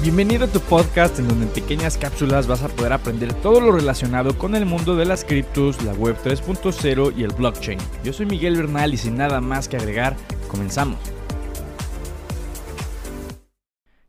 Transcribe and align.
Bienvenido 0.00 0.44
a 0.44 0.48
tu 0.48 0.60
podcast 0.60 1.18
en 1.18 1.26
donde 1.26 1.46
en 1.46 1.52
pequeñas 1.52 1.98
cápsulas 1.98 2.46
vas 2.46 2.62
a 2.62 2.68
poder 2.68 2.92
aprender 2.92 3.34
todo 3.34 3.60
lo 3.60 3.72
relacionado 3.72 4.38
con 4.38 4.54
el 4.54 4.64
mundo 4.64 4.94
de 4.94 5.04
las 5.04 5.24
criptos, 5.24 5.82
la 5.82 5.92
web 5.92 6.16
3.0 6.22 7.14
y 7.16 7.24
el 7.24 7.32
blockchain. 7.32 7.80
Yo 8.04 8.12
soy 8.12 8.26
Miguel 8.26 8.56
Bernal 8.56 8.94
y 8.94 8.96
sin 8.96 9.16
nada 9.16 9.40
más 9.40 9.66
que 9.66 9.76
agregar, 9.76 10.16
comenzamos. 10.46 11.17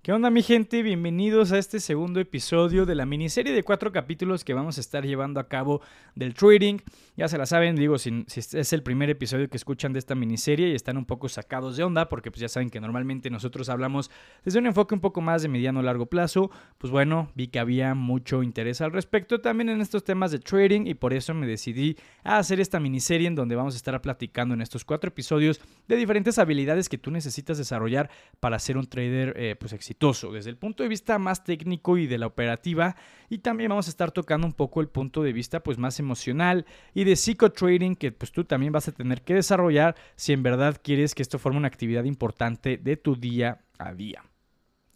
¿Qué 0.02 0.14
onda 0.14 0.30
mi 0.30 0.42
gente? 0.44 0.82
Bienvenidos 0.82 1.52
a 1.52 1.58
este 1.58 1.82
segundo 1.82 2.22
episodio 2.22 2.86
de 2.86 2.96
la 2.96 3.06
miniserie 3.06 3.52
de 3.52 3.64
cuatro 3.64 3.92
capítulos 3.92 4.46
que 4.46 4.54
vamos 4.54 4.78
a 4.78 4.82
estar 4.82 5.06
llevando 5.06 5.42
a 5.42 5.50
cabo 5.50 5.82
del 6.16 6.34
trading. 6.36 6.78
Ya 7.18 7.28
se 7.28 7.38
la 7.38 7.46
saben, 7.46 7.76
digo, 7.76 7.98
si, 7.98 8.26
es 8.34 8.72
el 8.72 8.82
primer 8.82 9.10
episodio 9.10 9.50
que 9.50 9.58
escuchan 9.58 9.92
de 9.92 10.00
esta 10.00 10.16
miniserie 10.16 10.70
y 10.70 10.74
están 10.74 10.96
un 10.96 11.04
poco 11.04 11.28
sacados 11.28 11.76
de 11.76 11.84
onda, 11.84 12.08
porque 12.08 12.32
pues 12.32 12.40
ya 12.40 12.48
saben 12.48 12.70
que 12.70 12.80
normalmente 12.80 13.30
nosotros 13.30 13.68
hablamos 13.68 14.10
desde 14.46 14.60
un 14.60 14.68
enfoque 14.68 14.96
un 14.96 15.02
poco 15.02 15.20
más 15.20 15.42
de 15.42 15.50
mediano 15.50 15.82
a 15.82 15.84
largo 15.84 16.06
plazo, 16.06 16.50
pues 16.78 16.92
bueno, 16.92 17.30
vi 17.36 17.50
que 17.50 17.60
había 17.60 17.94
mucho 17.94 18.42
interés 18.42 18.80
al 18.80 18.94
respecto 18.94 19.42
también 19.42 19.68
en 19.68 19.82
estos 19.82 20.06
temas 20.06 20.32
de 20.32 20.40
trading 20.40 20.88
y 20.88 20.94
por 20.94 21.12
eso 21.12 21.34
me 21.34 21.46
decidí 21.46 21.98
a 22.24 22.38
hacer 22.38 22.62
esta 22.62 22.80
miniserie 22.80 23.28
en 23.28 23.36
donde 23.36 23.58
vamos 23.58 23.74
a 23.74 23.78
estar 23.78 24.02
platicando 24.02 24.54
en 24.54 24.62
estos 24.62 24.86
cuatro 24.86 25.10
episodios 25.10 25.60
de 25.90 25.98
diferentes 25.98 26.40
habilidades 26.40 26.88
que 26.88 26.98
tú 26.98 27.12
necesitas 27.12 27.58
desarrollar 27.58 28.10
para 28.40 28.60
ser 28.60 28.78
un 28.78 28.88
trader 28.88 29.34
eh, 29.36 29.58
pues 29.60 29.74
exitoso 29.74 29.90
desde 30.00 30.50
el 30.50 30.56
punto 30.56 30.82
de 30.82 30.88
vista 30.88 31.20
más 31.20 31.44
técnico 31.44 31.98
y 31.98 32.08
de 32.08 32.18
la 32.18 32.28
operativa 32.28 32.96
y 33.28 33.40
también 33.40 33.68
vamos 33.70 33.88
a 33.88 33.90
estar 33.90 34.12
tocando 34.12 34.48
un 34.48 34.54
poco 34.54 34.80
el 34.80 34.88
punto 34.88 35.24
de 35.24 35.34
vista 35.34 35.62
pues 35.62 35.78
más 35.78 36.00
emocional 36.00 36.66
y 36.94 37.04
de 37.04 37.18
psicotrading 37.18 37.98
que 37.98 38.14
pues 38.14 38.32
tú 38.32 38.46
también 38.46 38.72
vas 38.72 38.88
a 38.88 38.94
tener 38.94 39.24
que 39.24 39.34
desarrollar 39.34 39.96
si 40.16 40.32
en 40.32 40.42
verdad 40.42 40.80
quieres 40.82 41.14
que 41.14 41.22
esto 41.22 41.38
forme 41.38 41.58
una 41.58 41.68
actividad 41.68 42.06
importante 42.06 42.78
de 42.78 42.96
tu 42.96 43.18
día 43.18 43.60
a 43.78 43.94
día. 43.94 44.24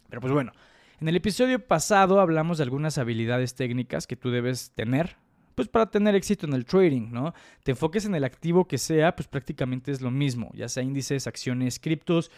Pero 0.08 0.22
pues 0.22 0.32
bueno, 0.32 0.52
en 0.98 1.08
el 1.08 1.16
episodio 1.16 1.58
pasado 1.58 2.18
hablamos 2.18 2.56
de 2.56 2.64
algunas 2.64 2.96
habilidades 2.96 3.54
técnicas 3.54 4.06
que 4.06 4.16
tú 4.16 4.30
debes 4.30 4.70
tener 4.70 5.16
pues 5.54 5.68
para 5.68 5.90
tener 5.90 6.14
éxito 6.14 6.46
en 6.46 6.54
el 6.54 6.64
trading, 6.64 7.12
¿no? 7.12 7.32
Te 7.62 7.72
enfoques 7.72 8.06
en 8.06 8.14
el 8.14 8.24
activo 8.24 8.66
que 8.66 8.78
sea, 8.78 9.14
pues 9.14 9.28
prácticamente 9.28 9.92
es 9.92 10.00
lo 10.00 10.10
mismo, 10.10 10.50
ya 10.54 10.68
sea 10.68 10.82
índices, 10.82 11.26
acciones, 11.28 11.78
criptos, 11.78 12.30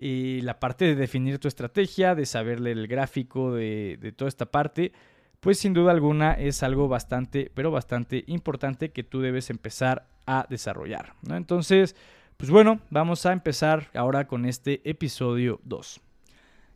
y 0.00 0.40
la 0.42 0.60
parte 0.60 0.84
de 0.84 0.94
definir 0.94 1.38
tu 1.38 1.48
estrategia, 1.48 2.14
de 2.14 2.24
saberle 2.24 2.70
el 2.70 2.86
gráfico, 2.86 3.52
de, 3.52 4.14
toda 4.16 4.28
esta 4.28 4.46
parte, 4.46 4.92
pues 5.40 5.58
sin 5.58 5.74
duda 5.74 5.90
alguna 5.90 6.34
es 6.34 6.62
algo 6.62 6.88
bastante, 6.88 7.50
pero 7.52 7.72
bastante 7.72 8.22
importante 8.28 8.90
que 8.90 9.02
tú 9.02 9.20
debes 9.20 9.50
empezar 9.50 10.06
a 10.26 10.46
desarrollar. 10.48 11.14
¿no? 11.22 11.36
Entonces, 11.36 11.96
pues 12.36 12.50
bueno, 12.50 12.80
vamos 12.90 13.26
a 13.26 13.32
empezar 13.32 13.90
ahora 13.94 14.28
con 14.28 14.44
este 14.44 14.88
episodio 14.88 15.60
2. 15.64 16.00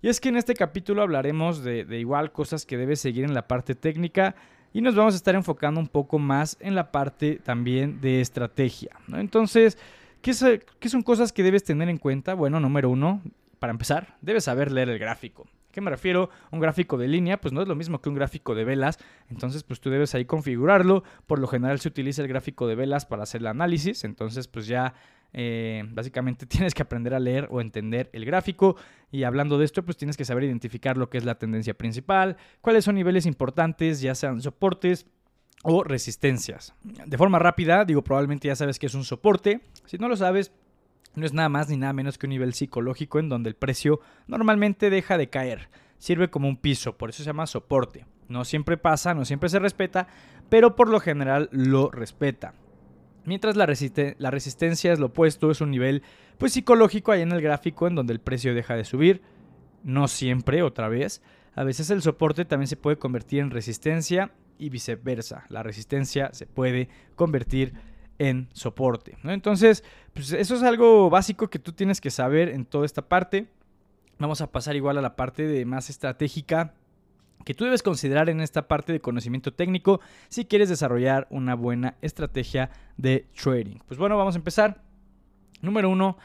Y 0.03 0.09
es 0.09 0.21
que 0.21 0.31
en 0.31 0.37
este 0.37 0.55
capítulo 0.55 1.03
hablaremos 1.03 1.63
de, 1.63 1.87
igual 1.97 2.33
cosas 2.33 2.67
que 2.67 2.77
debes 2.77 3.01
seguir 3.01 3.25
en 3.25 3.35
la 3.35 3.47
parte 3.47 3.77
técnica 3.77 4.35
y 4.73 4.81
nos 4.81 4.97
vamos 4.97 5.15
a 5.15 5.17
estar 5.17 5.37
enfocando 5.37 5.79
un 5.79 5.87
poco 5.87 6.19
más 6.19 6.57
en 6.59 6.75
la 6.75 6.91
parte 6.91 7.37
también 7.37 8.01
de 8.01 8.21
estrategia. 8.21 8.97
Entonces, 9.13 9.79
¿Qué, 10.23 10.35
son 10.35 11.03
cosas 11.03 11.33
que 11.33 11.43
debes 11.43 11.65
tener 11.65 11.89
en 11.89 11.99
cuenta? 11.99 12.35
Bueno, 12.35 12.61
número 12.61 12.89
uno, 12.89 13.21
para 13.59 13.73
empezar, 13.73 14.17
debes 14.21 14.45
saber 14.45 14.71
leer 14.71 14.89
el 14.89 15.01
gráfico. 15.01 15.49
¿A 15.69 15.73
qué 15.73 15.81
me 15.81 15.91
refiero? 15.91 16.31
Un 16.53 16.61
gráfico 16.61 16.97
de 16.97 17.09
línea, 17.09 17.41
pues 17.41 17.53
no 17.53 17.61
es 17.61 17.67
lo 17.67 17.75
mismo 17.75 18.01
que 18.01 18.09
un 18.09 18.15
gráfico 18.15 18.55
de 18.55 18.65
velas, 18.65 18.99
entonces 19.29 19.65
pues 19.65 19.81
tú 19.81 19.91
debes 19.91 20.15
ahí 20.15 20.25
configurarlo. 20.25 21.03
Por 21.27 21.41
lo 21.41 21.49
general 21.49 21.81
se 21.81 21.89
utiliza 21.89 22.23
el 22.23 22.29
gráfico 22.29 22.69
de 22.69 22.77
velas 22.77 23.05
para 23.05 23.25
hacer 23.25 23.41
el 23.41 23.49
análisis, 23.49 24.05
entonces 24.05 24.47
pues 24.47 24.69
ya 24.69 24.95
eh, 25.33 25.83
básicamente 25.89 26.47
tienes 26.47 26.73
que 26.73 26.83
aprender 26.83 27.15
a 27.15 27.19
leer 27.19 27.49
o 27.51 27.61
entender 27.61 28.09
el 28.13 28.25
gráfico. 28.25 28.77
Y 29.11 29.25
hablando 29.25 29.59
de 29.59 29.65
esto, 29.65 29.85
pues 29.85 29.97
tienes 29.97 30.17
que 30.17 30.25
saber 30.25 30.45
identificar 30.45 30.97
lo 30.97 31.11
que 31.11 31.19
es 31.19 31.25
la 31.25 31.35
tendencia 31.35 31.75
principal, 31.75 32.37
cuáles 32.61 32.85
son 32.85 32.95
niveles 32.95 33.27
importantes, 33.27 34.01
ya 34.01 34.15
sean 34.15 34.41
soportes, 34.41 35.07
o 35.63 35.85
resistencias. 35.85 36.75
De 36.83 37.17
forma 37.17 37.39
rápida, 37.39 37.85
digo, 37.85 38.03
probablemente 38.03 38.49
ya 38.49 38.57
sabes 38.57 38.79
que 38.79 38.87
es 38.87 38.95
un 38.95 39.05
soporte. 39.05 39.61
Si 39.87 39.97
no 39.97 40.09
lo 40.09 40.17
sabes, 40.17 40.53
no 41.15 41.25
es 41.25 41.33
nada 41.33 41.49
más 41.49 41.69
ni 41.69 41.77
nada 41.77 41.93
menos 41.93 42.19
que 42.19 42.27
un 42.27 42.31
nivel 42.31 42.55
psicológico 42.55 43.19
en 43.19 43.29
donde 43.29 43.49
el 43.49 43.57
precio 43.57 44.01
normalmente 44.27 44.91
deja 44.91 45.17
de 45.17 45.31
caer. 45.31 45.69
Sirve 45.99 46.31
como 46.31 46.49
un 46.49 46.57
piso, 46.57 46.97
por 46.97 47.11
eso 47.11 47.23
se 47.23 47.29
llama 47.29 47.47
soporte. 47.47 48.07
No 48.29 48.45
siempre 48.45 48.77
pasa, 48.77 49.15
no 49.15 49.25
siempre 49.25 49.49
se 49.49 49.59
respeta, 49.59 50.09
pero 50.49 50.75
por 50.75 50.89
lo 50.89 51.01
general 51.01 51.49
lo 51.53 51.91
respeta. 51.91 52.55
Mientras 53.25 53.57
la, 53.57 53.67
la 54.19 54.31
resistencia 54.31 54.93
es 54.93 54.99
lo 54.99 55.07
opuesto, 55.07 55.51
es 55.51 55.61
un 55.61 55.71
nivel 55.71 56.03
pues 56.39 56.55
psicológico 56.55 57.13
ahí 57.13 57.23
en 57.23 57.31
el 57.31 57.41
gráfico 57.41 57.87
en 57.87 57.95
donde 57.95 58.13
el 58.13 58.21
precio 58.21 58.55
deja 58.55 58.75
de 58.75 58.85
subir. 58.85 59.23
No 59.85 60.09
siempre, 60.09 60.63
otra 60.63 60.89
vez. 60.89 61.23
A 61.55 61.63
veces 61.63 61.91
el 61.91 62.03
soporte 62.03 62.45
también 62.45 62.67
se 62.67 62.77
puede 62.77 62.99
convertir 62.99 63.41
en 63.41 63.51
resistencia 63.51 64.33
y 64.63 64.69
viceversa. 64.69 65.45
La 65.49 65.63
resistencia 65.63 66.31
se 66.33 66.47
puede 66.47 66.89
convertir 67.17 67.75
en 68.19 68.49
soporte. 68.53 69.17
Entonces, 69.25 69.83
pues 70.15 70.33
eso 70.33 70.55
es 70.55 70.63
algo 70.63 71.11
básico 71.11 71.51
que 71.51 71.59
tú 71.59 71.73
tienes 71.73 72.01
que 72.01 72.11
saber 72.11 72.49
en 72.49 72.65
toda 72.65 72.87
esta 72.87 73.03
parte. 73.03 73.49
Vamos 74.19 74.41
a 74.41 74.53
pasar 74.53 74.77
igual 74.77 74.99
a 74.99 75.03
la 75.03 75.17
parte 75.17 75.47
de 75.47 75.65
más 75.65 75.91
estratégica 75.91 76.75
que 77.45 77.55
tú 77.55 77.65
debes 77.65 77.83
considerar 77.83 78.29
en 78.29 78.41
esta 78.41 78.69
parte 78.69 78.93
de 78.93 79.01
conocimiento 79.01 79.53
técnico 79.53 80.01
si 80.29 80.45
quieres 80.45 80.69
desarrollar 80.69 81.27
una 81.31 81.57
buena 81.57 81.97
estrategia 82.01 82.71
de 82.97 83.27
trading. 83.35 83.79
Pues 83.89 83.99
bueno, 83.99 84.17
vamos 84.17 84.37
a 84.37 84.39
empezar. 84.39 84.81
Número 85.61 85.91
uno, 85.91 86.19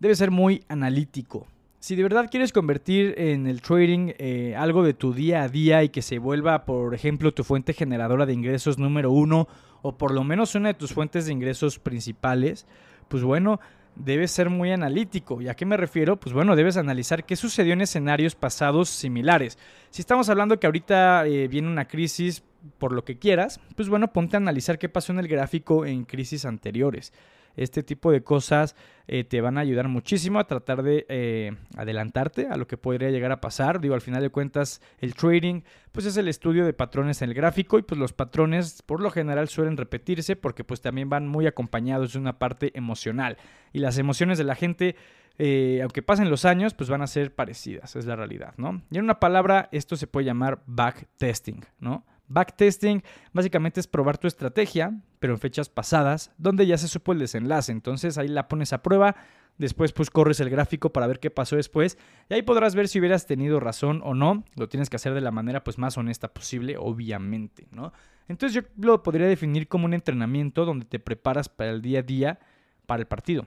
debe 0.00 0.14
ser 0.14 0.30
muy 0.30 0.64
analítico. 0.68 1.46
Si 1.82 1.96
de 1.96 2.04
verdad 2.04 2.28
quieres 2.30 2.52
convertir 2.52 3.16
en 3.18 3.48
el 3.48 3.60
trading 3.60 4.12
eh, 4.16 4.54
algo 4.56 4.84
de 4.84 4.94
tu 4.94 5.12
día 5.12 5.42
a 5.42 5.48
día 5.48 5.82
y 5.82 5.88
que 5.88 6.00
se 6.00 6.20
vuelva, 6.20 6.64
por 6.64 6.94
ejemplo, 6.94 7.34
tu 7.34 7.42
fuente 7.42 7.72
generadora 7.72 8.24
de 8.24 8.32
ingresos 8.32 8.78
número 8.78 9.10
uno 9.10 9.48
o 9.82 9.98
por 9.98 10.14
lo 10.14 10.22
menos 10.22 10.54
una 10.54 10.68
de 10.68 10.74
tus 10.74 10.92
fuentes 10.92 11.26
de 11.26 11.32
ingresos 11.32 11.80
principales, 11.80 12.68
pues 13.08 13.24
bueno, 13.24 13.58
debes 13.96 14.30
ser 14.30 14.48
muy 14.48 14.70
analítico. 14.70 15.42
¿Y 15.42 15.48
a 15.48 15.54
qué 15.54 15.66
me 15.66 15.76
refiero? 15.76 16.20
Pues 16.20 16.32
bueno, 16.32 16.54
debes 16.54 16.76
analizar 16.76 17.26
qué 17.26 17.34
sucedió 17.34 17.72
en 17.72 17.80
escenarios 17.80 18.36
pasados 18.36 18.88
similares. 18.88 19.58
Si 19.90 20.02
estamos 20.02 20.28
hablando 20.28 20.60
que 20.60 20.68
ahorita 20.68 21.26
eh, 21.26 21.48
viene 21.48 21.66
una 21.66 21.88
crisis 21.88 22.44
por 22.78 22.92
lo 22.92 23.04
que 23.04 23.18
quieras, 23.18 23.58
pues 23.74 23.88
bueno, 23.88 24.12
ponte 24.12 24.36
a 24.36 24.38
analizar 24.38 24.78
qué 24.78 24.88
pasó 24.88 25.10
en 25.10 25.18
el 25.18 25.26
gráfico 25.26 25.84
en 25.84 26.04
crisis 26.04 26.44
anteriores 26.44 27.12
este 27.56 27.82
tipo 27.82 28.10
de 28.10 28.22
cosas 28.22 28.74
eh, 29.14 29.24
te 29.24 29.42
van 29.42 29.58
a 29.58 29.60
ayudar 29.60 29.88
muchísimo 29.88 30.38
a 30.38 30.46
tratar 30.46 30.82
de 30.82 31.04
eh, 31.10 31.54
adelantarte 31.76 32.46
a 32.46 32.56
lo 32.56 32.66
que 32.66 32.78
podría 32.78 33.10
llegar 33.10 33.30
a 33.30 33.42
pasar. 33.42 33.78
Digo, 33.78 33.94
al 33.94 34.00
final 34.00 34.22
de 34.22 34.30
cuentas, 34.30 34.80
el 35.00 35.14
trading, 35.14 35.64
pues 35.92 36.06
es 36.06 36.16
el 36.16 36.28
estudio 36.28 36.64
de 36.64 36.72
patrones 36.72 37.20
en 37.20 37.28
el 37.28 37.34
gráfico 37.34 37.78
y 37.78 37.82
pues 37.82 37.98
los 37.98 38.14
patrones 38.14 38.80
por 38.80 39.02
lo 39.02 39.10
general 39.10 39.48
suelen 39.48 39.76
repetirse 39.76 40.34
porque 40.34 40.64
pues 40.64 40.80
también 40.80 41.10
van 41.10 41.28
muy 41.28 41.46
acompañados 41.46 42.14
de 42.14 42.20
una 42.20 42.38
parte 42.38 42.72
emocional. 42.74 43.36
Y 43.74 43.80
las 43.80 43.98
emociones 43.98 44.38
de 44.38 44.44
la 44.44 44.54
gente... 44.54 44.96
Eh, 45.38 45.80
aunque 45.80 46.02
pasen 46.02 46.28
los 46.28 46.44
años, 46.44 46.74
pues 46.74 46.90
van 46.90 47.00
a 47.00 47.06
ser 47.06 47.34
parecidas, 47.34 47.96
es 47.96 48.04
la 48.04 48.16
realidad, 48.16 48.52
¿no? 48.58 48.82
Y 48.90 48.98
en 48.98 49.04
una 49.04 49.18
palabra, 49.18 49.70
esto 49.72 49.96
se 49.96 50.06
puede 50.06 50.26
llamar 50.26 50.62
backtesting, 50.66 51.64
¿no? 51.80 52.04
Backtesting 52.32 53.02
básicamente 53.32 53.80
es 53.80 53.86
probar 53.86 54.18
tu 54.18 54.26
estrategia, 54.26 55.00
pero 55.18 55.34
en 55.34 55.38
fechas 55.38 55.68
pasadas, 55.68 56.32
donde 56.38 56.66
ya 56.66 56.78
se 56.78 56.88
supo 56.88 57.12
el 57.12 57.18
desenlace. 57.18 57.72
Entonces 57.72 58.18
ahí 58.18 58.28
la 58.28 58.48
pones 58.48 58.72
a 58.72 58.82
prueba, 58.82 59.16
después 59.58 59.92
pues 59.92 60.10
corres 60.10 60.40
el 60.40 60.50
gráfico 60.50 60.92
para 60.92 61.06
ver 61.06 61.20
qué 61.20 61.30
pasó 61.30 61.56
después 61.56 61.98
y 62.28 62.34
ahí 62.34 62.42
podrás 62.42 62.74
ver 62.74 62.88
si 62.88 62.98
hubieras 62.98 63.26
tenido 63.26 63.60
razón 63.60 64.00
o 64.04 64.14
no. 64.14 64.44
Lo 64.56 64.68
tienes 64.68 64.90
que 64.90 64.96
hacer 64.96 65.14
de 65.14 65.20
la 65.20 65.30
manera 65.30 65.64
pues 65.64 65.78
más 65.78 65.96
honesta 65.98 66.32
posible, 66.32 66.76
obviamente, 66.78 67.66
¿no? 67.70 67.92
Entonces 68.28 68.54
yo 68.54 68.68
lo 68.78 69.02
podría 69.02 69.26
definir 69.26 69.68
como 69.68 69.84
un 69.84 69.94
entrenamiento 69.94 70.64
donde 70.64 70.86
te 70.86 70.98
preparas 70.98 71.48
para 71.48 71.70
el 71.70 71.82
día 71.82 72.00
a 72.00 72.02
día, 72.02 72.38
para 72.86 73.00
el 73.00 73.06
partido 73.06 73.46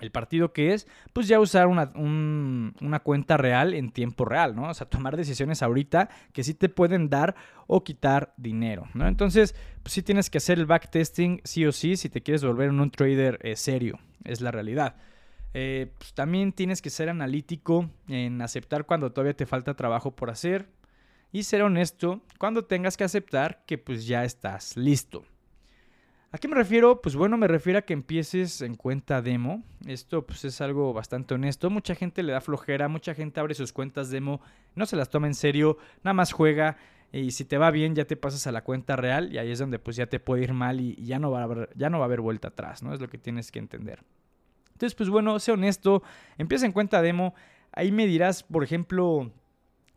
el 0.00 0.10
partido 0.10 0.52
que 0.52 0.72
es, 0.72 0.86
pues 1.12 1.28
ya 1.28 1.40
usar 1.40 1.66
una, 1.66 1.92
una, 1.94 3.00
cuenta 3.00 3.36
real 3.36 3.74
en 3.74 3.90
tiempo 3.90 4.24
real, 4.24 4.56
¿no? 4.56 4.68
O 4.68 4.74
sea, 4.74 4.88
tomar 4.88 5.16
decisiones 5.16 5.62
ahorita 5.62 6.08
que 6.32 6.42
sí 6.42 6.54
te 6.54 6.68
pueden 6.68 7.08
dar 7.08 7.34
o 7.66 7.84
quitar 7.84 8.34
dinero, 8.36 8.88
¿no? 8.94 9.06
Entonces, 9.06 9.54
pues 9.82 9.92
sí 9.92 10.02
tienes 10.02 10.30
que 10.30 10.38
hacer 10.38 10.58
el 10.58 10.66
backtesting 10.66 11.40
sí 11.44 11.66
o 11.66 11.72
sí 11.72 11.96
si 11.96 12.08
te 12.08 12.22
quieres 12.22 12.44
volver 12.44 12.70
un 12.70 12.90
trader 12.90 13.38
eh, 13.42 13.56
serio, 13.56 13.98
es 14.24 14.40
la 14.40 14.50
realidad. 14.50 14.96
Eh, 15.52 15.92
pues 15.98 16.14
también 16.14 16.52
tienes 16.52 16.80
que 16.80 16.90
ser 16.90 17.08
analítico 17.08 17.90
en 18.08 18.40
aceptar 18.40 18.86
cuando 18.86 19.12
todavía 19.12 19.34
te 19.34 19.46
falta 19.46 19.74
trabajo 19.74 20.14
por 20.14 20.30
hacer 20.30 20.68
y 21.32 21.42
ser 21.42 21.62
honesto 21.62 22.22
cuando 22.38 22.64
tengas 22.64 22.96
que 22.96 23.04
aceptar 23.04 23.64
que 23.66 23.78
pues 23.78 24.06
ya 24.06 24.24
estás 24.24 24.76
listo. 24.76 25.24
¿A 26.32 26.38
qué 26.38 26.46
me 26.46 26.54
refiero? 26.54 27.02
Pues 27.02 27.16
bueno, 27.16 27.36
me 27.36 27.48
refiero 27.48 27.80
a 27.80 27.82
que 27.82 27.92
empieces 27.92 28.60
en 28.60 28.76
cuenta 28.76 29.20
demo. 29.20 29.64
Esto 29.86 30.24
pues 30.24 30.44
es 30.44 30.60
algo 30.60 30.92
bastante 30.92 31.34
honesto. 31.34 31.70
Mucha 31.70 31.96
gente 31.96 32.22
le 32.22 32.32
da 32.32 32.40
flojera, 32.40 32.86
mucha 32.86 33.14
gente 33.14 33.40
abre 33.40 33.54
sus 33.54 33.72
cuentas 33.72 34.10
demo, 34.10 34.40
no 34.76 34.86
se 34.86 34.94
las 34.94 35.10
toma 35.10 35.26
en 35.26 35.34
serio, 35.34 35.76
nada 36.04 36.14
más 36.14 36.32
juega 36.32 36.76
y 37.12 37.32
si 37.32 37.44
te 37.44 37.58
va 37.58 37.72
bien 37.72 37.96
ya 37.96 38.04
te 38.04 38.16
pasas 38.16 38.46
a 38.46 38.52
la 38.52 38.62
cuenta 38.62 38.94
real 38.94 39.32
y 39.32 39.38
ahí 39.38 39.50
es 39.50 39.58
donde 39.58 39.80
pues 39.80 39.96
ya 39.96 40.06
te 40.06 40.20
puede 40.20 40.44
ir 40.44 40.52
mal 40.52 40.80
y 40.80 40.94
ya 41.04 41.18
no 41.18 41.32
va 41.32 41.40
a 41.40 41.44
haber, 41.44 41.70
ya 41.74 41.90
no 41.90 41.98
va 41.98 42.04
a 42.04 42.06
haber 42.06 42.20
vuelta 42.20 42.48
atrás, 42.48 42.84
¿no? 42.84 42.94
Es 42.94 43.00
lo 43.00 43.08
que 43.08 43.18
tienes 43.18 43.50
que 43.50 43.58
entender. 43.58 44.04
Entonces, 44.72 44.94
pues 44.94 45.08
bueno, 45.08 45.36
sé 45.40 45.50
honesto, 45.50 46.04
empieza 46.38 46.64
en 46.64 46.70
cuenta 46.70 47.02
demo. 47.02 47.34
Ahí 47.72 47.90
me 47.90 48.06
dirás, 48.06 48.44
por 48.44 48.62
ejemplo, 48.62 49.32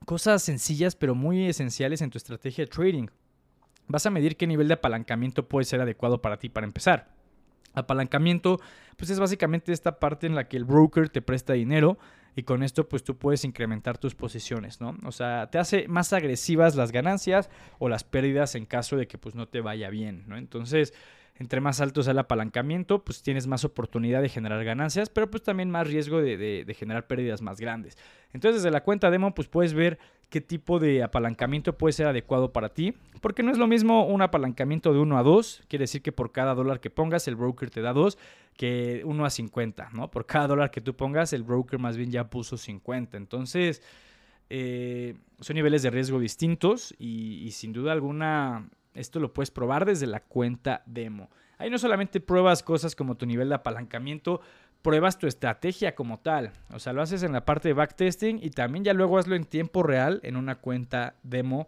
cosas 0.05 0.41
sencillas 0.41 0.95
pero 0.95 1.13
muy 1.13 1.45
esenciales 1.45 2.01
en 2.01 2.09
tu 2.09 2.17
estrategia 2.17 2.65
de 2.65 2.71
trading. 2.71 3.07
Vas 3.87 4.05
a 4.05 4.09
medir 4.09 4.37
qué 4.37 4.47
nivel 4.47 4.67
de 4.67 4.75
apalancamiento 4.75 5.47
puede 5.47 5.65
ser 5.65 5.81
adecuado 5.81 6.21
para 6.21 6.37
ti 6.37 6.49
para 6.49 6.65
empezar. 6.65 7.09
Apalancamiento, 7.73 8.59
pues 8.97 9.09
es 9.09 9.19
básicamente 9.19 9.71
esta 9.71 9.99
parte 9.99 10.27
en 10.27 10.35
la 10.35 10.47
que 10.47 10.57
el 10.57 10.65
broker 10.65 11.09
te 11.09 11.21
presta 11.21 11.53
dinero 11.53 11.97
y 12.35 12.43
con 12.43 12.63
esto 12.63 12.87
pues 12.87 13.03
tú 13.03 13.17
puedes 13.17 13.43
incrementar 13.45 13.97
tus 13.97 14.15
posiciones, 14.15 14.81
¿no? 14.81 14.97
O 15.03 15.11
sea, 15.11 15.49
te 15.49 15.57
hace 15.57 15.87
más 15.87 16.13
agresivas 16.13 16.75
las 16.75 16.91
ganancias 16.91 17.49
o 17.79 17.89
las 17.89 18.03
pérdidas 18.03 18.55
en 18.55 18.65
caso 18.65 18.95
de 18.95 19.07
que 19.07 19.17
pues 19.17 19.35
no 19.35 19.47
te 19.47 19.61
vaya 19.61 19.89
bien, 19.89 20.23
¿no? 20.27 20.37
Entonces, 20.37 20.93
entre 21.35 21.61
más 21.61 21.81
alto 21.81 22.03
sea 22.03 22.11
el 22.11 22.19
apalancamiento, 22.19 23.03
pues 23.03 23.23
tienes 23.23 23.47
más 23.47 23.65
oportunidad 23.65 24.21
de 24.21 24.29
generar 24.29 24.63
ganancias, 24.63 25.09
pero 25.09 25.29
pues 25.29 25.41
también 25.41 25.71
más 25.71 25.87
riesgo 25.87 26.21
de, 26.21 26.37
de, 26.37 26.73
generar 26.73 27.07
pérdidas 27.07 27.41
más 27.41 27.59
grandes. 27.59 27.97
Entonces, 28.33 28.61
desde 28.61 28.71
la 28.71 28.83
cuenta 28.83 29.09
demo, 29.09 29.33
pues 29.33 29.47
puedes 29.47 29.73
ver 29.73 29.97
qué 30.33 30.41
tipo 30.41 30.79
de 30.79 31.03
apalancamiento 31.03 31.77
puede 31.77 31.93
ser 31.93 32.07
adecuado 32.07 32.51
para 32.51 32.69
ti, 32.69 32.95
porque 33.21 33.43
no 33.43 33.51
es 33.51 33.59
lo 33.59 33.67
mismo 33.67 34.07
un 34.07 34.23
apalancamiento 34.23 34.91
de 34.91 34.97
1 34.97 35.19
a 35.19 35.21
2, 35.21 35.61
quiere 35.67 35.83
decir 35.83 36.01
que 36.01 36.11
por 36.11 36.31
cada 36.31 36.55
dólar 36.55 36.79
que 36.79 36.89
pongas 36.89 37.27
el 37.27 37.35
broker 37.35 37.69
te 37.69 37.81
da 37.81 37.93
2, 37.93 38.17
que 38.57 39.03
1 39.05 39.25
a 39.25 39.29
50, 39.29 39.89
¿no? 39.93 40.09
Por 40.09 40.25
cada 40.25 40.47
dólar 40.47 40.71
que 40.71 40.81
tú 40.81 40.95
pongas 40.95 41.33
el 41.33 41.43
broker 41.43 41.77
más 41.77 41.97
bien 41.97 42.09
ya 42.09 42.31
puso 42.31 42.57
50. 42.57 43.15
Entonces, 43.15 43.83
eh, 44.49 45.13
son 45.39 45.53
niveles 45.53 45.83
de 45.83 45.91
riesgo 45.91 46.19
distintos 46.19 46.95
y, 46.97 47.43
y 47.43 47.51
sin 47.51 47.71
duda 47.71 47.91
alguna 47.91 48.71
esto 48.95 49.19
lo 49.19 49.33
puedes 49.33 49.51
probar 49.51 49.85
desde 49.85 50.07
la 50.07 50.21
cuenta 50.21 50.81
demo. 50.87 51.29
Ahí 51.59 51.69
no 51.69 51.77
solamente 51.77 52.19
pruebas 52.19 52.63
cosas 52.63 52.95
como 52.95 53.17
tu 53.17 53.27
nivel 53.27 53.49
de 53.49 53.55
apalancamiento, 53.55 54.41
pruebas 54.83 55.17
tu 55.17 55.25
estrategia 55.25 55.95
como 55.95 56.19
tal. 56.19 56.51
O 56.71 56.77
sea, 56.77 56.93
lo 56.93 57.01
haces 57.01 57.23
en 57.23 57.31
la 57.31 57.45
parte 57.45 57.69
de 57.69 57.73
backtesting 57.73 58.39
y 58.43 58.51
también 58.51 58.83
ya 58.83 58.93
luego 58.93 59.17
hazlo 59.17 59.35
en 59.35 59.45
tiempo 59.45 59.81
real 59.81 60.19
en 60.23 60.35
una 60.35 60.55
cuenta 60.55 61.15
demo. 61.23 61.67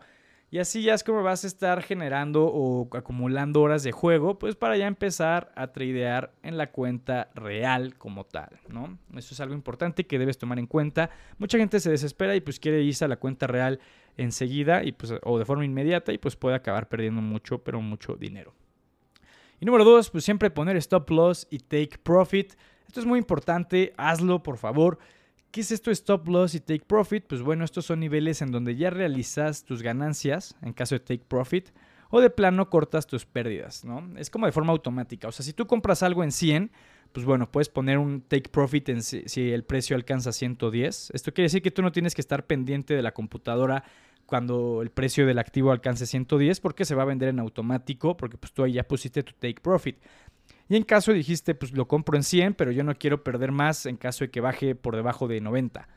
Y 0.51 0.59
así 0.59 0.83
ya 0.83 0.93
es 0.93 1.03
como 1.03 1.23
vas 1.23 1.43
a 1.43 1.47
estar 1.47 1.81
generando 1.81 2.45
o 2.45 2.87
acumulando 2.95 3.61
horas 3.61 3.83
de 3.83 3.91
juego, 3.91 4.37
pues 4.37 4.55
para 4.55 4.77
ya 4.77 4.85
empezar 4.85 5.51
a 5.55 5.71
tradear 5.71 6.33
en 6.43 6.57
la 6.57 6.71
cuenta 6.71 7.29
real 7.33 7.95
como 7.97 8.25
tal, 8.25 8.59
¿no? 8.69 8.97
Eso 9.17 9.33
es 9.33 9.39
algo 9.39 9.55
importante 9.55 10.05
que 10.05 10.19
debes 10.19 10.37
tomar 10.37 10.59
en 10.59 10.67
cuenta. 10.67 11.09
Mucha 11.39 11.57
gente 11.57 11.79
se 11.79 11.89
desespera 11.89 12.35
y 12.35 12.41
pues 12.41 12.59
quiere 12.59 12.81
irse 12.83 13.03
a 13.03 13.07
la 13.07 13.17
cuenta 13.17 13.47
real 13.47 13.79
enseguida 14.17 14.83
y 14.83 14.91
pues 14.91 15.13
o 15.23 15.39
de 15.39 15.45
forma 15.45 15.65
inmediata 15.65 16.13
y 16.13 16.17
pues 16.19 16.35
puede 16.35 16.55
acabar 16.55 16.89
perdiendo 16.89 17.21
mucho, 17.21 17.63
pero 17.63 17.81
mucho 17.81 18.15
dinero. 18.15 18.53
Y 19.59 19.65
número 19.65 19.83
dos, 19.83 20.09
pues 20.09 20.23
siempre 20.23 20.51
poner 20.51 20.75
stop 20.77 21.09
loss 21.09 21.47
y 21.49 21.59
take 21.59 21.97
profit. 22.03 22.53
Esto 22.95 23.01
es 23.01 23.07
muy 23.07 23.19
importante, 23.19 23.93
hazlo 23.97 24.41
por 24.41 24.57
favor. 24.57 24.99
¿Qué 25.51 25.59
es 25.59 25.71
esto 25.71 25.91
stop 25.91 26.29
loss 26.29 26.55
y 26.55 26.61
take 26.61 26.85
profit? 26.87 27.25
Pues 27.27 27.41
bueno, 27.41 27.65
estos 27.65 27.85
son 27.85 27.99
niveles 27.99 28.41
en 28.41 28.51
donde 28.51 28.77
ya 28.77 28.89
realizas 28.89 29.65
tus 29.65 29.81
ganancias 29.81 30.55
en 30.61 30.71
caso 30.71 30.95
de 30.95 30.99
take 30.99 31.25
profit 31.27 31.71
o 32.09 32.21
de 32.21 32.29
plano 32.29 32.69
cortas 32.69 33.05
tus 33.05 33.25
pérdidas, 33.25 33.83
¿no? 33.83 34.17
Es 34.17 34.29
como 34.29 34.45
de 34.45 34.53
forma 34.53 34.71
automática. 34.71 35.27
O 35.27 35.33
sea, 35.33 35.43
si 35.43 35.51
tú 35.51 35.67
compras 35.67 36.03
algo 36.03 36.23
en 36.23 36.31
100, 36.31 36.71
pues 37.11 37.25
bueno, 37.25 37.51
puedes 37.51 37.67
poner 37.67 37.97
un 37.97 38.21
take 38.21 38.49
profit 38.49 38.87
en 38.87 39.03
si, 39.03 39.23
si, 39.25 39.51
el 39.51 39.65
precio 39.65 39.97
alcanza 39.97 40.31
110. 40.31 41.11
Esto 41.13 41.33
quiere 41.33 41.47
decir 41.47 41.61
que 41.61 41.71
tú 41.71 41.81
no 41.81 41.91
tienes 41.91 42.15
que 42.15 42.21
estar 42.21 42.45
pendiente 42.45 42.95
de 42.95 43.01
la 43.01 43.13
computadora 43.13 43.83
cuando 44.25 44.81
el 44.81 44.89
precio 44.89 45.25
del 45.25 45.39
activo 45.39 45.71
alcance 45.71 46.05
110 46.05 46.61
porque 46.61 46.85
se 46.85 46.95
va 46.95 47.03
a 47.03 47.05
vender 47.05 47.27
en 47.27 47.39
automático 47.39 48.15
porque 48.15 48.37
pues 48.37 48.53
tú 48.53 48.63
ahí 48.63 48.71
ya 48.71 48.87
pusiste 48.87 49.21
tu 49.21 49.33
take 49.33 49.59
profit. 49.61 49.97
Y 50.67 50.75
en 50.75 50.83
caso 50.83 51.13
dijiste, 51.13 51.53
pues 51.55 51.73
lo 51.73 51.87
compro 51.87 52.17
en 52.17 52.23
100, 52.23 52.55
pero 52.55 52.71
yo 52.71 52.83
no 52.83 52.95
quiero 52.95 53.23
perder 53.23 53.51
más 53.51 53.85
en 53.85 53.97
caso 53.97 54.25
de 54.25 54.31
que 54.31 54.41
baje 54.41 54.75
por 54.75 54.95
debajo 54.95 55.27
de 55.27 55.41
90. 55.41 55.87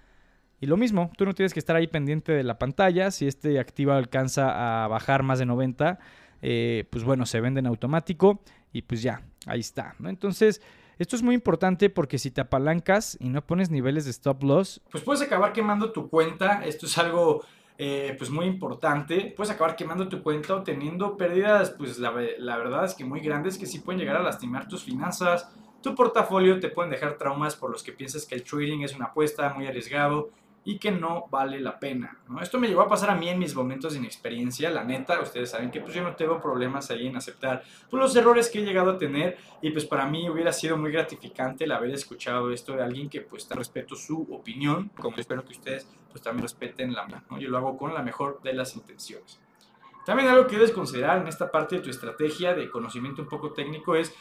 Y 0.60 0.66
lo 0.66 0.76
mismo, 0.76 1.10
tú 1.16 1.24
no 1.24 1.34
tienes 1.34 1.52
que 1.52 1.60
estar 1.60 1.76
ahí 1.76 1.86
pendiente 1.86 2.32
de 2.32 2.42
la 2.42 2.58
pantalla. 2.58 3.10
Si 3.10 3.26
este 3.26 3.58
activo 3.58 3.92
alcanza 3.92 4.84
a 4.84 4.88
bajar 4.88 5.22
más 5.22 5.38
de 5.38 5.46
90, 5.46 5.98
eh, 6.42 6.84
pues 6.90 7.04
bueno, 7.04 7.26
se 7.26 7.40
vende 7.40 7.60
en 7.60 7.66
automático 7.66 8.42
y 8.72 8.82
pues 8.82 9.02
ya, 9.02 9.22
ahí 9.46 9.60
está. 9.60 9.94
¿no? 9.98 10.08
Entonces, 10.08 10.60
esto 10.98 11.14
es 11.14 11.22
muy 11.22 11.34
importante 11.34 11.90
porque 11.90 12.18
si 12.18 12.30
te 12.30 12.40
apalancas 12.40 13.16
y 13.20 13.28
no 13.28 13.46
pones 13.46 13.70
niveles 13.70 14.04
de 14.04 14.10
stop 14.10 14.42
loss, 14.42 14.80
pues 14.90 15.04
puedes 15.04 15.22
acabar 15.22 15.52
quemando 15.52 15.92
tu 15.92 16.10
cuenta. 16.10 16.64
Esto 16.64 16.86
es 16.86 16.98
algo 16.98 17.44
eh, 17.80 18.16
pues 18.18 18.28
muy 18.28 18.46
importante, 18.46 19.32
puedes 19.36 19.52
acabar 19.52 19.76
quemando 19.76 20.08
tu 20.08 20.20
cuenta 20.20 20.56
o 20.56 20.62
teniendo 20.64 21.16
pérdidas, 21.16 21.70
pues 21.70 21.98
la, 21.98 22.12
la, 22.38 22.56
verdad 22.56 22.84
es 22.84 22.94
que 22.94 23.04
muy 23.04 23.20
grandes 23.20 23.56
que 23.56 23.66
sí 23.66 23.78
pueden 23.78 24.00
llegar 24.00 24.16
a 24.16 24.22
lastimar 24.22 24.66
tus 24.66 24.82
finanzas, 24.82 25.48
tu 25.80 25.94
portafolio, 25.94 26.58
te 26.58 26.70
pueden 26.70 26.90
dejar 26.90 27.16
traumas 27.16 27.54
por 27.54 27.70
los 27.70 27.84
que 27.84 27.92
piensas 27.92 28.26
que 28.26 28.34
el 28.34 28.42
trading 28.42 28.80
es 28.80 28.96
una 28.96 29.06
apuesta 29.06 29.54
muy 29.54 29.68
arriesgado 29.68 30.30
y 30.64 30.78
que 30.78 30.90
no 30.90 31.26
vale 31.30 31.60
la 31.60 31.78
pena. 31.78 32.18
¿no? 32.28 32.40
Esto 32.40 32.58
me 32.58 32.68
llevó 32.68 32.82
a 32.82 32.88
pasar 32.88 33.10
a 33.10 33.14
mí 33.14 33.28
en 33.28 33.38
mis 33.38 33.54
momentos 33.54 33.92
de 33.92 34.00
inexperiencia, 34.00 34.70
la 34.70 34.84
neta, 34.84 35.20
ustedes 35.20 35.50
saben 35.50 35.70
que 35.70 35.80
pues 35.80 35.94
yo 35.94 36.02
no 36.02 36.14
tengo 36.14 36.40
problemas 36.40 36.90
ahí 36.90 37.06
en 37.06 37.16
aceptar 37.16 37.62
pues, 37.88 38.00
los 38.00 38.14
errores 38.16 38.50
que 38.50 38.60
he 38.60 38.64
llegado 38.64 38.92
a 38.92 38.98
tener 38.98 39.38
y 39.62 39.70
pues 39.70 39.84
para 39.84 40.06
mí 40.06 40.28
hubiera 40.28 40.52
sido 40.52 40.76
muy 40.76 40.92
gratificante 40.92 41.64
el 41.64 41.72
haber 41.72 41.90
escuchado 41.90 42.50
esto 42.50 42.74
de 42.74 42.82
alguien 42.82 43.08
que 43.08 43.22
pues 43.22 43.48
respeto 43.48 43.96
su 43.96 44.22
opinión, 44.30 44.90
como 45.00 45.16
espero 45.16 45.44
que 45.44 45.52
ustedes 45.52 45.88
pues 46.10 46.22
también 46.22 46.42
respeten 46.42 46.92
la 46.92 47.06
mía, 47.06 47.22
¿no? 47.30 47.38
yo 47.38 47.48
lo 47.48 47.58
hago 47.58 47.76
con 47.76 47.94
la 47.94 48.02
mejor 48.02 48.40
de 48.42 48.52
las 48.52 48.76
intenciones. 48.76 49.40
También 50.04 50.28
algo 50.30 50.46
que 50.46 50.56
debes 50.56 50.72
considerar 50.72 51.20
en 51.20 51.28
esta 51.28 51.50
parte 51.50 51.76
de 51.76 51.82
tu 51.82 51.90
estrategia 51.90 52.54
de 52.54 52.70
conocimiento 52.70 53.20
un 53.20 53.28
poco 53.28 53.52
técnico 53.52 53.94
es 53.94 54.14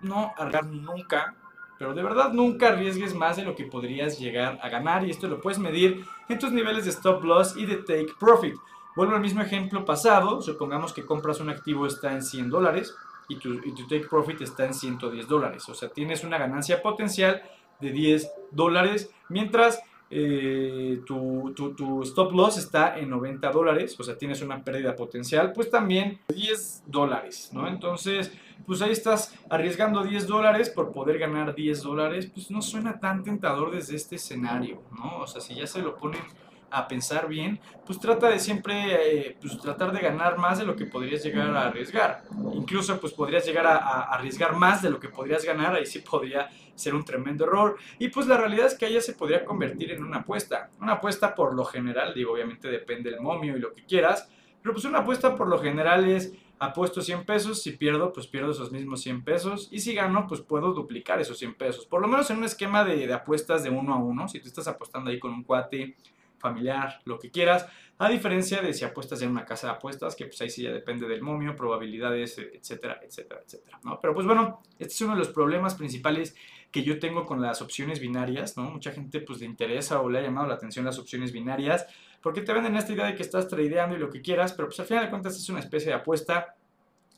no 0.00 0.32
arriesgar 0.36 0.66
nunca 0.66 1.36
pero 1.80 1.94
de 1.94 2.02
verdad 2.02 2.34
nunca 2.34 2.68
arriesgues 2.68 3.14
más 3.14 3.38
de 3.38 3.42
lo 3.42 3.54
que 3.54 3.64
podrías 3.64 4.18
llegar 4.18 4.58
a 4.62 4.68
ganar 4.68 5.02
y 5.02 5.10
esto 5.10 5.28
lo 5.28 5.40
puedes 5.40 5.58
medir 5.58 6.04
en 6.28 6.38
tus 6.38 6.52
niveles 6.52 6.84
de 6.84 6.90
stop 6.90 7.24
loss 7.24 7.56
y 7.56 7.64
de 7.64 7.76
take 7.76 8.12
profit. 8.20 8.54
Vuelvo 8.94 9.14
al 9.14 9.22
mismo 9.22 9.40
ejemplo 9.40 9.82
pasado, 9.86 10.42
supongamos 10.42 10.92
que 10.92 11.06
compras 11.06 11.40
un 11.40 11.48
activo 11.48 11.86
está 11.86 12.12
en 12.12 12.22
100 12.22 12.50
dólares 12.50 12.94
y 13.30 13.36
tu, 13.36 13.58
take 13.88 14.06
profit 14.10 14.42
está 14.42 14.66
en 14.66 14.74
110 14.74 15.26
dólares, 15.26 15.66
o 15.70 15.74
sea, 15.74 15.88
tienes 15.88 16.22
una 16.22 16.36
ganancia 16.36 16.82
potencial 16.82 17.42
de 17.80 17.92
10 17.92 18.30
dólares, 18.50 19.10
mientras 19.30 19.80
eh, 20.10 21.00
tu, 21.06 21.54
tu, 21.54 22.02
stop 22.02 22.32
loss 22.32 22.58
está 22.58 22.98
en 22.98 23.08
90 23.08 23.50
dólares, 23.52 23.98
o 23.98 24.02
sea, 24.02 24.18
tienes 24.18 24.42
una 24.42 24.62
pérdida 24.62 24.94
potencial, 24.94 25.54
pues 25.54 25.70
también 25.70 26.18
10 26.28 26.82
dólares, 26.88 27.48
¿no? 27.54 27.66
Entonces, 27.66 28.30
pues 28.66 28.82
ahí 28.82 28.92
estás 28.92 29.34
arriesgando 29.48 30.02
10 30.02 30.26
dólares 30.26 30.70
por 30.70 30.92
poder 30.92 31.18
ganar 31.18 31.54
10 31.54 31.82
dólares, 31.82 32.30
pues 32.32 32.50
no 32.50 32.62
suena 32.62 33.00
tan 33.00 33.22
tentador 33.22 33.70
desde 33.70 33.96
este 33.96 34.16
escenario, 34.16 34.82
¿no? 34.96 35.18
O 35.18 35.26
sea, 35.26 35.40
si 35.40 35.54
ya 35.54 35.66
se 35.66 35.82
lo 35.82 35.96
ponen 35.96 36.22
a 36.70 36.86
pensar 36.86 37.28
bien, 37.28 37.60
pues 37.84 37.98
trata 37.98 38.28
de 38.28 38.38
siempre, 38.38 39.28
eh, 39.28 39.36
pues 39.40 39.58
tratar 39.58 39.92
de 39.92 40.00
ganar 40.00 40.38
más 40.38 40.58
de 40.58 40.64
lo 40.64 40.76
que 40.76 40.86
podrías 40.86 41.22
llegar 41.22 41.54
a 41.56 41.66
arriesgar. 41.66 42.22
Incluso 42.54 43.00
pues 43.00 43.12
podrías 43.12 43.44
llegar 43.44 43.66
a, 43.66 44.02
arriesgar 44.02 44.54
más 44.54 44.82
de 44.82 44.90
lo 44.90 45.00
que 45.00 45.08
podrías 45.08 45.44
ganar, 45.44 45.74
ahí 45.74 45.86
sí 45.86 45.98
podría 45.98 46.48
ser 46.74 46.94
un 46.94 47.04
tremendo 47.04 47.44
error. 47.44 47.76
Y 47.98 48.08
pues 48.08 48.26
la 48.26 48.36
realidad 48.36 48.66
es 48.66 48.74
que 48.74 48.86
ella 48.86 49.00
se 49.00 49.14
podría 49.14 49.44
convertir 49.44 49.90
en 49.92 50.04
una 50.04 50.18
apuesta. 50.18 50.70
Una 50.80 50.94
apuesta 50.94 51.34
por 51.34 51.54
lo 51.54 51.64
general, 51.64 52.14
digo, 52.14 52.32
obviamente 52.32 52.68
depende 52.68 53.10
del 53.10 53.20
momio 53.20 53.56
y 53.56 53.60
lo 53.60 53.72
que 53.72 53.84
quieras, 53.84 54.28
pero 54.62 54.72
pues 54.72 54.84
una 54.84 55.00
apuesta 55.00 55.34
por 55.34 55.48
lo 55.48 55.58
general 55.58 56.08
es 56.08 56.32
apuesto 56.60 57.00
100 57.00 57.24
pesos, 57.24 57.62
si 57.62 57.72
pierdo, 57.72 58.12
pues 58.12 58.26
pierdo 58.26 58.52
esos 58.52 58.70
mismos 58.70 59.00
100 59.00 59.24
pesos, 59.24 59.68
y 59.72 59.80
si 59.80 59.94
gano, 59.94 60.26
pues 60.28 60.42
puedo 60.42 60.72
duplicar 60.72 61.20
esos 61.20 61.38
100 61.38 61.54
pesos. 61.54 61.86
Por 61.86 62.02
lo 62.02 62.06
menos 62.06 62.30
en 62.30 62.36
un 62.36 62.44
esquema 62.44 62.84
de, 62.84 63.06
de 63.06 63.12
apuestas 63.12 63.64
de 63.64 63.70
uno 63.70 63.94
a 63.94 63.98
uno, 63.98 64.28
si 64.28 64.40
tú 64.40 64.48
estás 64.48 64.68
apostando 64.68 65.10
ahí 65.10 65.18
con 65.18 65.32
un 65.32 65.42
cuate 65.42 65.96
familiar, 66.38 67.00
lo 67.04 67.18
que 67.18 67.30
quieras, 67.30 67.66
a 68.02 68.08
diferencia 68.08 68.62
de 68.62 68.72
si 68.72 68.82
apuestas 68.82 69.20
en 69.20 69.30
una 69.30 69.44
casa 69.44 69.66
de 69.66 69.74
apuestas, 69.74 70.16
que 70.16 70.24
pues 70.24 70.40
ahí 70.40 70.48
sí 70.48 70.62
ya 70.62 70.72
depende 70.72 71.06
del 71.06 71.20
momio, 71.20 71.54
probabilidades, 71.54 72.38
etcétera, 72.38 72.98
etcétera, 73.02 73.42
etcétera, 73.44 73.78
¿no? 73.84 74.00
Pero 74.00 74.14
pues 74.14 74.26
bueno, 74.26 74.62
este 74.78 74.94
es 74.94 75.00
uno 75.02 75.12
de 75.12 75.18
los 75.18 75.28
problemas 75.28 75.74
principales 75.74 76.34
que 76.70 76.82
yo 76.82 76.98
tengo 76.98 77.26
con 77.26 77.42
las 77.42 77.60
opciones 77.60 78.00
binarias, 78.00 78.56
¿no? 78.56 78.70
Mucha 78.70 78.90
gente 78.92 79.20
pues 79.20 79.40
le 79.40 79.44
interesa 79.44 80.00
o 80.00 80.08
le 80.08 80.18
ha 80.18 80.22
llamado 80.22 80.46
la 80.46 80.54
atención 80.54 80.86
las 80.86 80.98
opciones 80.98 81.30
binarias, 81.30 81.86
porque 82.22 82.40
te 82.40 82.54
venden 82.54 82.74
esta 82.76 82.90
idea 82.90 83.04
de 83.04 83.14
que 83.14 83.22
estás 83.22 83.48
tradeando 83.48 83.94
y 83.94 83.98
lo 83.98 84.08
que 84.08 84.22
quieras, 84.22 84.54
pero 84.54 84.68
pues 84.68 84.80
al 84.80 84.86
final 84.86 85.04
de 85.04 85.10
cuentas 85.10 85.36
es 85.36 85.46
una 85.50 85.60
especie 85.60 85.88
de 85.88 85.96
apuesta, 85.96 86.56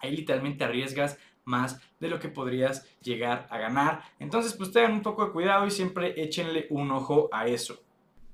ahí 0.01 0.17
literalmente 0.17 0.65
arriesgas 0.65 1.17
más 1.45 1.81
de 2.01 2.09
lo 2.09 2.19
que 2.19 2.29
podrías 2.29 2.89
llegar 3.03 3.47
a 3.51 3.59
ganar. 3.59 4.03
Entonces, 4.19 4.55
pues 4.55 4.73
tengan 4.73 4.95
un 4.95 5.03
poco 5.03 5.27
de 5.27 5.31
cuidado 5.31 5.65
y 5.65 5.71
siempre 5.71 6.21
échenle 6.21 6.67
un 6.71 6.91
ojo 6.91 7.29
a 7.31 7.47
eso. 7.47 7.85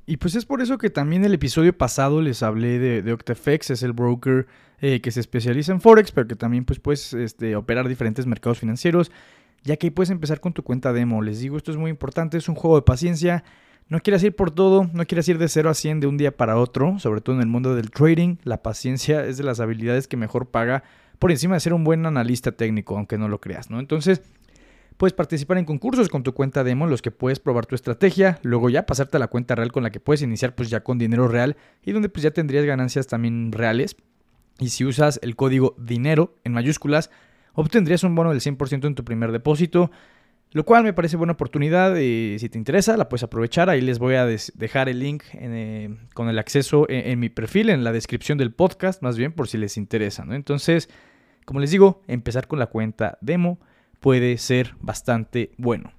Y 0.08 0.16
pues 0.16 0.34
es 0.36 0.46
por 0.46 0.62
eso 0.62 0.78
que 0.78 0.88
también 0.88 1.22
el 1.26 1.34
episodio 1.34 1.76
pasado 1.76 2.22
les 2.22 2.42
hablé 2.42 2.78
de, 2.78 3.02
de 3.02 3.12
OctaFX, 3.12 3.68
es 3.72 3.82
el 3.82 3.92
broker 3.92 4.46
eh, 4.80 5.02
que 5.02 5.10
se 5.10 5.20
especializa 5.20 5.70
en 5.70 5.82
Forex, 5.82 6.12
pero 6.12 6.26
que 6.26 6.34
también 6.34 6.64
pues 6.64 6.80
puedes 6.80 7.12
este, 7.12 7.54
operar 7.56 7.86
diferentes 7.86 8.24
mercados 8.24 8.58
financieros, 8.58 9.12
ya 9.64 9.76
que 9.76 9.88
ahí 9.88 9.90
puedes 9.90 10.08
empezar 10.08 10.40
con 10.40 10.54
tu 10.54 10.62
cuenta 10.62 10.94
demo. 10.94 11.20
Les 11.20 11.40
digo, 11.40 11.58
esto 11.58 11.72
es 11.72 11.76
muy 11.76 11.90
importante, 11.90 12.38
es 12.38 12.48
un 12.48 12.54
juego 12.54 12.76
de 12.76 12.82
paciencia. 12.86 13.44
No 13.90 14.00
quieras 14.00 14.24
ir 14.24 14.34
por 14.34 14.50
todo, 14.50 14.88
no 14.94 15.04
quieras 15.04 15.28
ir 15.28 15.36
de 15.36 15.46
0 15.46 15.68
a 15.68 15.74
100 15.74 16.00
de 16.00 16.06
un 16.06 16.16
día 16.16 16.34
para 16.34 16.56
otro, 16.56 16.98
sobre 16.98 17.20
todo 17.20 17.36
en 17.36 17.42
el 17.42 17.48
mundo 17.48 17.74
del 17.74 17.90
trading. 17.90 18.36
La 18.44 18.62
paciencia 18.62 19.26
es 19.26 19.36
de 19.36 19.44
las 19.44 19.60
habilidades 19.60 20.08
que 20.08 20.16
mejor 20.16 20.46
paga 20.46 20.84
por 21.18 21.32
encima 21.32 21.52
de 21.56 21.60
ser 21.60 21.74
un 21.74 21.84
buen 21.84 22.06
analista 22.06 22.52
técnico, 22.52 22.96
aunque 22.96 23.18
no 23.18 23.28
lo 23.28 23.42
creas, 23.42 23.68
¿no? 23.68 23.78
Entonces, 23.78 24.22
Puedes 24.99 25.12
participar 25.12 25.59
en 25.59 25.64
concursos 25.64 26.09
con 26.09 26.25
tu 26.25 26.35
cuenta 26.35 26.64
demo 26.64 26.85
en 26.85 26.90
los 26.90 27.02
que 27.02 27.12
puedes 27.12 27.38
probar 27.38 27.67
tu 27.67 27.76
estrategia, 27.76 28.40
luego 28.43 28.69
ya 28.69 28.85
pasarte 28.85 29.17
a 29.17 29.21
la 29.21 29.28
cuenta 29.28 29.55
real 29.55 29.71
con 29.71 29.85
la 29.85 29.90
que 29.90 30.00
puedes 30.00 30.23
iniciar 30.23 30.57
pues 30.57 30.71
ya 30.71 30.83
con 30.83 30.99
dinero 30.99 31.28
real 31.28 31.57
y 31.85 31.93
donde 31.93 32.09
pues 32.09 32.25
ya 32.25 32.33
tendrías 32.33 32.64
ganancias 32.64 33.07
también 33.07 33.52
reales. 33.52 33.95
Y 34.59 34.71
si 34.71 34.85
usas 34.85 35.21
el 35.23 35.37
código 35.37 35.76
dinero 35.78 36.35
en 36.43 36.52
mayúsculas, 36.52 37.11
obtendrías 37.55 38.02
un 38.02 38.17
bono 38.17 38.31
del 38.31 38.40
100% 38.40 38.88
en 38.88 38.97
tu 38.97 39.05
primer 39.05 39.31
depósito, 39.31 39.93
lo 40.50 40.64
cual 40.64 40.83
me 40.83 40.93
parece 40.93 41.17
buena 41.17 41.35
oportunidad 41.35 41.95
y 41.95 42.40
si 42.40 42.49
te 42.49 42.59
interesa 42.59 42.97
la 42.97 43.09
puedes 43.09 43.23
aprovechar. 43.23 43.71
Ahí 43.71 43.81
les 43.81 44.00
voy 44.00 44.17
a 44.17 44.26
dejar 44.26 44.88
el 44.88 44.99
link 44.99 45.23
eh, 45.35 45.95
con 46.12 46.28
el 46.28 46.40
acceso 46.40 46.87
en, 46.88 47.21
mi 47.21 47.28
perfil, 47.28 47.71
en 47.71 47.85
la 47.85 47.93
descripción 47.93 48.37
del 48.37 48.50
podcast, 48.50 49.00
más 49.00 49.17
bien 49.17 49.31
por 49.31 49.47
si 49.47 49.59
les 49.59 49.76
interesa. 49.76 50.25
¿no? 50.25 50.35
Entonces, 50.35 50.88
como 51.45 51.61
les 51.61 51.71
digo, 51.71 52.02
empezar 52.09 52.49
con 52.49 52.59
la 52.59 52.67
cuenta 52.67 53.17
demo 53.21 53.61
puede 54.00 54.38
ser 54.38 54.75
bastante 54.81 55.50
bueno. 55.57 55.93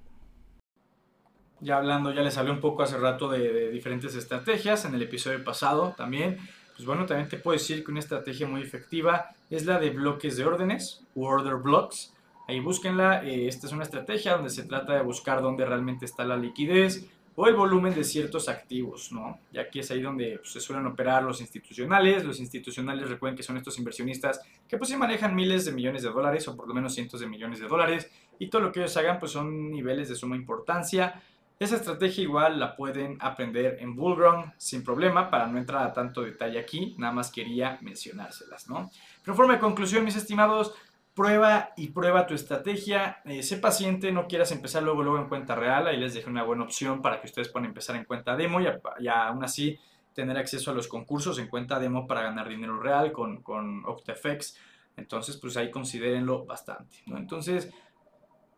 Ya 1.62 1.78
hablando, 1.78 2.14
ya 2.14 2.22
les 2.22 2.38
hablé 2.38 2.52
un 2.52 2.62
poco 2.62 2.84
hace 2.84 2.98
rato 2.98 3.30
de, 3.30 3.70
diferentes 3.70 4.16
estrategias 4.16 4.86
en 4.86 4.96
el 4.96 5.02
episodio 5.02 5.44
pasado 5.44 5.94
también 5.98 6.38
pues 6.80 6.88
bueno, 6.88 7.06
también 7.06 7.28
te 7.28 7.36
puedo 7.36 7.58
decir 7.58 7.84
que 7.84 7.92
una 7.92 8.00
estrategia 8.00 8.48
muy 8.48 8.62
efectiva 8.62 9.32
es 9.50 9.66
la 9.66 9.80
de 9.80 9.90
bloques 9.90 10.38
de 10.38 10.46
órdenes, 10.46 11.04
order 11.14 11.56
blocks. 11.56 12.14
Ahí 12.48 12.62
búsquenla, 12.62 13.26
eh, 13.26 13.50
esta 13.50 13.68
es 13.68 13.74
una 13.74 13.84
estrategia 13.84 14.36
donde 14.36 14.50
se 14.50 14.64
trata 14.64 14.94
de 14.94 15.02
buscar 15.02 15.42
dónde 15.42 15.66
realmente 15.66 16.06
está 16.06 16.24
la 16.24 16.38
liquidez 16.38 17.06
o 17.42 17.48
el 17.48 17.56
volumen 17.56 17.96
de 17.96 18.04
ciertos 18.04 18.50
activos, 18.50 19.14
¿no? 19.14 19.40
Y 19.54 19.60
aquí 19.60 19.80
es 19.80 19.90
ahí 19.92 20.02
donde 20.02 20.40
pues, 20.40 20.52
se 20.52 20.60
suelen 20.60 20.86
operar 20.88 21.24
los 21.24 21.40
institucionales. 21.40 22.26
Los 22.26 22.42
institucionales 22.42 23.10
recuerden 23.10 23.38
que 23.38 23.44
son 23.44 23.56
estos 23.56 23.80
inversionistas 23.80 24.42
que 24.68 24.78
pues 24.78 24.90
sí 24.90 24.98
manejan 24.98 25.34
miles 25.34 25.64
de 25.64 25.72
millones 25.72 26.04
de 26.04 26.10
dólares 26.10 26.46
o 26.50 26.58
por 26.58 26.68
lo 26.68 26.74
menos 26.74 26.94
cientos 26.94 27.22
de 27.22 27.28
millones 27.28 27.62
de 27.62 27.68
dólares 27.70 28.12
y 28.40 28.50
todo 28.50 28.62
lo 28.62 28.74
que 28.74 28.82
ellos 28.82 28.98
hagan 28.98 29.20
pues 29.20 29.32
son 29.32 29.72
niveles 29.72 30.10
de 30.10 30.16
suma 30.16 30.36
importancia 30.36 31.24
esa 31.60 31.76
estrategia 31.76 32.24
igual 32.24 32.58
la 32.58 32.74
pueden 32.74 33.18
aprender 33.20 33.80
en 33.82 33.94
Bullrun 33.94 34.54
sin 34.58 34.82
problema, 34.82 35.30
para 35.30 35.46
no 35.46 35.58
entrar 35.58 35.86
a 35.86 35.92
tanto 35.92 36.22
detalle 36.22 36.58
aquí, 36.58 36.96
nada 36.98 37.12
más 37.12 37.30
quería 37.30 37.78
mencionárselas, 37.82 38.70
¿no? 38.70 38.90
Pero 39.26 39.36
forma 39.36 39.56
de 39.56 39.60
conclusión, 39.60 40.06
mis 40.06 40.16
estimados, 40.16 40.74
prueba 41.14 41.72
y 41.76 41.90
prueba 41.90 42.28
tu 42.28 42.34
estrategia, 42.34 43.22
eh, 43.26 43.44
sé 43.44 43.58
paciente, 43.58 44.12
no 44.12 44.28
quieras 44.28 44.52
empezar 44.52 44.84
luego, 44.84 45.04
luego 45.04 45.20
en 45.20 45.28
cuenta 45.28 45.56
real, 45.56 45.88
ahí 45.88 45.98
les 45.98 46.14
dejé 46.14 46.30
una 46.30 46.44
buena 46.44 46.64
opción 46.64 47.02
para 47.02 47.20
que 47.20 47.28
ustedes 47.28 47.50
puedan 47.50 47.68
empezar 47.68 47.96
en 47.96 48.06
cuenta 48.06 48.36
demo 48.36 48.62
y, 48.62 48.68
aún 49.08 49.44
así 49.44 49.78
tener 50.14 50.38
acceso 50.38 50.72
a 50.72 50.74
los 50.74 50.88
concursos 50.88 51.40
en 51.40 51.48
cuenta 51.48 51.80
demo 51.80 52.08
para 52.08 52.24
ganar 52.24 52.48
dinero 52.48 52.80
real 52.80 53.12
con, 53.12 53.42
con 53.42 53.86
OctaFX, 53.86 54.58
entonces 54.98 55.38
pues 55.38 55.58
ahí 55.58 55.72
considérenlo 55.72 56.46
bastante, 56.46 56.98
¿no? 57.06 57.18
Entonces 57.18 57.70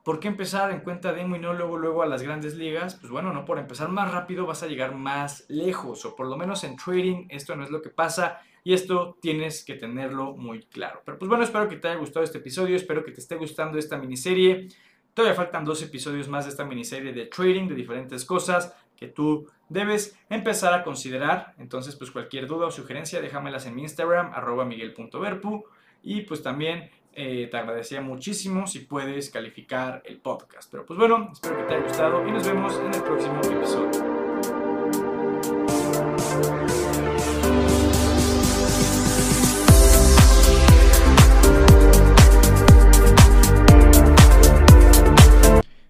¿Por 0.03 0.19
qué 0.19 0.29
empezar 0.29 0.71
en 0.71 0.79
cuenta 0.79 1.13
demo 1.13 1.35
y 1.35 1.39
no 1.39 1.53
luego 1.53 1.77
luego 1.77 2.01
a 2.01 2.07
las 2.07 2.23
grandes 2.23 2.55
ligas? 2.55 2.95
Pues 2.95 3.11
bueno, 3.11 3.33
no 3.33 3.45
por 3.45 3.59
empezar 3.59 3.89
más 3.89 4.11
rápido 4.11 4.47
vas 4.47 4.63
a 4.63 4.67
llegar 4.67 4.95
más 4.95 5.45
lejos 5.47 6.05
o 6.05 6.15
por 6.15 6.25
lo 6.25 6.37
menos 6.37 6.63
en 6.63 6.75
trading 6.75 7.27
esto 7.29 7.55
no 7.55 7.63
es 7.63 7.69
lo 7.69 7.83
que 7.83 7.89
pasa 7.89 8.41
y 8.63 8.73
esto 8.73 9.17
tienes 9.21 9.63
que 9.65 9.75
tenerlo 9.75 10.33
muy 10.33 10.63
claro. 10.63 11.01
Pero 11.05 11.17
pues 11.17 11.29
bueno, 11.29 11.43
espero 11.43 11.67
que 11.67 11.77
te 11.77 11.87
haya 11.87 11.97
gustado 11.97 12.23
este 12.23 12.37
episodio, 12.37 12.75
espero 12.75 13.03
que 13.03 13.11
te 13.11 13.21
esté 13.21 13.35
gustando 13.35 13.77
esta 13.77 13.97
miniserie. 13.97 14.67
Todavía 15.13 15.35
faltan 15.35 15.65
dos 15.65 15.81
episodios 15.81 16.29
más 16.29 16.45
de 16.45 16.51
esta 16.51 16.63
miniserie 16.63 17.11
de 17.11 17.25
trading, 17.25 17.67
de 17.67 17.75
diferentes 17.75 18.23
cosas 18.23 18.75
que 18.95 19.07
tú 19.07 19.47
debes 19.67 20.17
empezar 20.29 20.73
a 20.73 20.83
considerar. 20.83 21.55
Entonces, 21.57 21.95
pues 21.95 22.11
cualquier 22.11 22.47
duda 22.47 22.67
o 22.67 22.71
sugerencia, 22.71 23.19
déjamelas 23.19 23.65
en 23.65 23.75
mi 23.75 23.81
Instagram, 23.81 24.31
arroba 24.33 24.63
miguel.verpu. 24.63 25.65
Y 26.03 26.21
pues 26.21 26.43
también 26.43 26.91
eh, 27.13 27.47
te 27.49 27.57
agradecería 27.57 28.01
muchísimo 28.01 28.67
si 28.67 28.79
puedes 28.79 29.31
calificar 29.31 30.01
el 30.05 30.19
podcast. 30.19 30.69
Pero 30.71 30.85
pues 30.85 30.99
bueno, 30.99 31.29
espero 31.33 31.57
que 31.57 31.63
te 31.63 31.73
haya 31.73 31.83
gustado 31.83 32.27
y 32.27 32.31
nos 32.31 32.47
vemos 32.47 32.79
en 32.79 32.93
el 32.93 33.03
próximo 33.03 33.41
episodio. 33.43 34.10